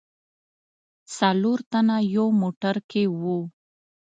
څلور 1.17 1.59
تنه 1.71 1.95
یو 2.15 2.25
موټر 2.41 2.75
کې 2.89 3.03
و. 3.21 3.23